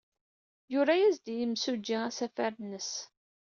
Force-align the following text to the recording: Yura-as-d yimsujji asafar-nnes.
Yura-as-d 0.71 1.25
yimsujji 1.37 1.97
asafar-nnes. 2.07 2.91